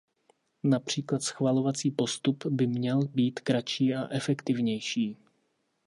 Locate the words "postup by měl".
1.91-3.07